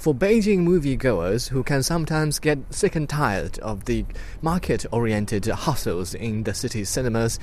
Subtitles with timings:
[0.00, 4.06] For Beijing moviegoers who can sometimes get sick and tired of the
[4.40, 7.38] market oriented hustles in the city's cinemas,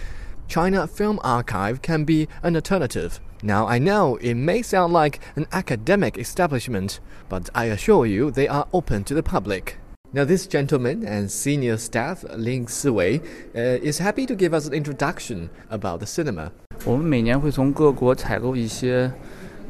[0.47, 3.19] China Film Archive can be an alternative.
[3.43, 8.47] Now, I know it may sound like an academic establishment, but I assure you they
[8.47, 9.77] are open to the public.
[10.11, 13.23] Now, this gentleman and senior staff, Ling Siwei,
[13.53, 16.51] uh, is happy to give us an introduction about the cinema.
[16.85, 19.11] 我们每年会从各国采购一些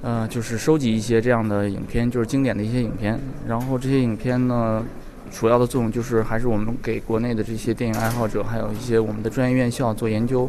[0.04, 3.20] 呃，就是收集一些这样的影片，就是经典的一些影片。
[3.48, 4.84] 然后这些影片呢，
[5.31, 10.48] 主要的作用就是还是我们给国内的这些电影爱好者，还有一些我们的专业院校做研究、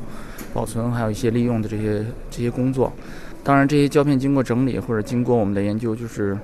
[0.53, 2.93] 保存，还有一些利用的这些这些工作。
[3.43, 6.37] 当然，这些胶片经过整理或者经过我们的研究，就是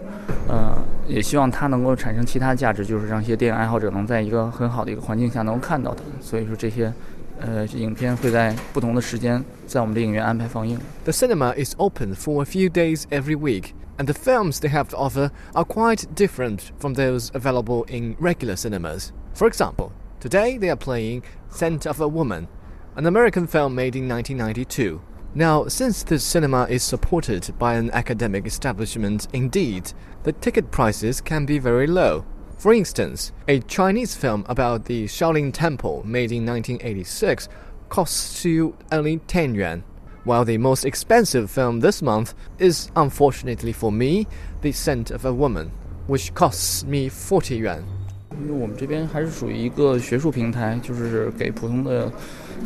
[0.49, 0.73] 呃，
[1.07, 6.03] 也希望它能够产生其他价值，就是让一些电影爱好者能在一个很好的一个环境下能够看到它。
[6.21, 6.93] 所以说这些。
[7.40, 10.78] 呃，影片会在不同的时间在我们的影院安排放映。
[11.06, 14.98] The cinema is open for a few days every week, and the films they have to
[14.98, 19.12] offer are quite different from those available in regular cinemas.
[19.34, 22.48] For example, today they are playing Scent of a Woman,
[22.96, 25.00] an American film made in 1992.
[25.34, 31.46] Now, since the cinema is supported by an academic establishment, indeed, the ticket prices can
[31.46, 32.26] be very low.
[32.58, 37.48] For instance, a Chinese film about the Shaolin Temple made in 1986
[37.88, 39.84] costs you only 10 yuan,
[40.26, 44.28] while the most expensive film this month is, unfortunately for me,
[44.62, 45.72] The Scent of a Woman,
[46.08, 47.84] which costs me 40 yuan.
[48.42, 52.12] 因为我们这边还是属于一个学术平台，就是给普通的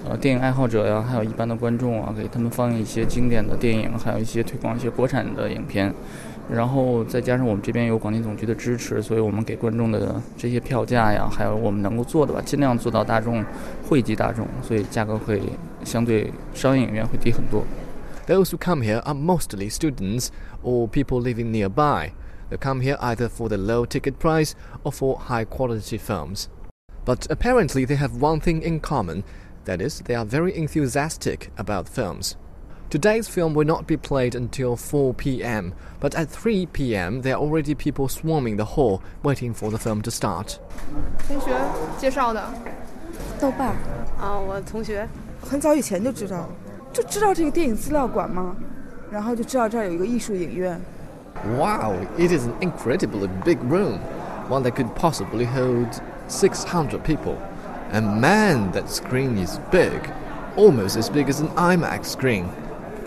[0.08, 5.94] 呃电影爱好者呀，还有一般的观众啊，给他们放映一些经典的电影，还有一些推广一些国产的影片。
[6.50, 13.44] 然后再加上我们这边有广电总局的支持，所以我们给观众的这些票价呀，还有我们能够做的吧，尽量做到大众
[13.88, 15.42] 惠及大众，所以价格会
[15.84, 17.64] 相对商业影院会低很多。
[18.26, 20.28] Those who come here are mostly students
[20.64, 22.12] or people living nearby.
[22.50, 24.54] They come here either for the low ticket price
[24.84, 26.48] or for high quality films.
[27.06, 29.24] But apparently they have one thing in common,
[29.66, 32.38] that is, they are very enthusiastic about films.
[32.90, 37.24] Today's film will not be played until 4 p.m., but at 3 p.m.
[37.24, 40.60] there are already people swarming the hall waiting for the film to start.
[41.28, 41.52] 同学
[41.98, 42.44] 介绍的，
[43.40, 43.76] 豆瓣
[44.20, 45.08] 啊，我同学
[45.42, 46.48] 很早以前就知道，
[46.94, 48.56] 就知道这个电影资料馆嘛，
[49.10, 50.80] 然后就知道这儿有一个艺术影院。
[51.58, 53.98] Wow, it is an incredibly big room,
[54.50, 57.38] one that could possibly hold 600 people.
[57.92, 60.00] And man, that screen is big,
[60.56, 62.46] almost as big as an IMAX screen.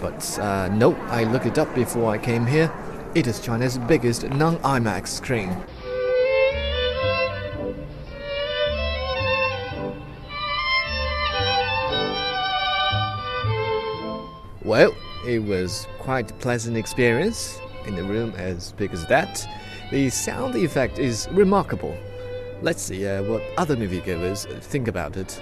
[0.02, 2.74] But uh, no, I looked it up before I came here.
[3.14, 5.56] It is China's biggest non IMAX screen.
[14.64, 14.96] Well,
[15.28, 19.48] it was quite a pleasant experience in a room as big as that.
[19.92, 21.96] The sound effect is remarkable.
[22.62, 25.42] Let's see uh, what other moviegoers think about it.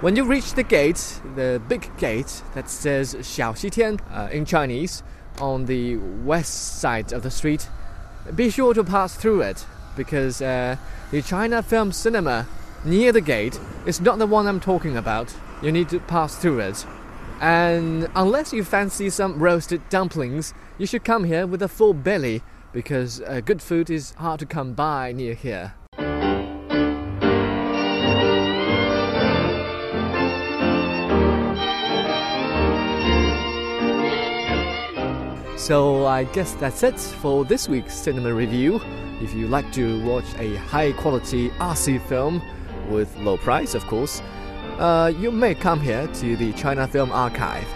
[0.00, 5.02] when you reach the gate, the big gate that says Xiaoxitian uh, in Chinese
[5.40, 7.68] on the west side of the street,
[8.34, 9.66] be sure to pass through it
[9.96, 10.76] because uh,
[11.10, 12.46] the China Film Cinema
[12.84, 15.34] near the gate is not the one I'm talking about.
[15.62, 16.86] You need to pass through it.
[17.40, 22.42] And unless you fancy some roasted dumplings, you should come here with a full belly
[22.72, 25.74] because uh, good food is hard to come by near here.
[35.60, 38.80] So I guess that's it for this week's cinema review.
[39.20, 42.40] If you like to watch a high quality RC film
[42.88, 44.22] with low price, of course,
[44.78, 47.68] uh, you may come here to the China Film Archive.